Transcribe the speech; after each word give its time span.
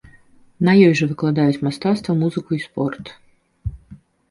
І 0.61 0.63
на 0.69 0.73
ёй 0.87 0.93
жа 0.99 1.05
выкладаюць 1.11 1.61
мастацтва, 1.67 2.17
музыку 2.23 2.49
і 2.59 2.61
спорт. 2.67 3.15